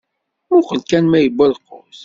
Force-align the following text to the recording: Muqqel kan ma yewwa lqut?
Muqqel 0.49 0.81
kan 0.89 1.05
ma 1.11 1.19
yewwa 1.21 1.45
lqut? 1.53 1.97